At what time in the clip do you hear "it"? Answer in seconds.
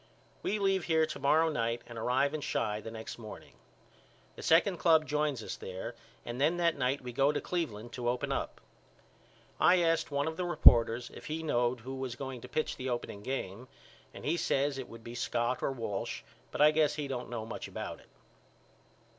14.79-14.89, 17.99-18.09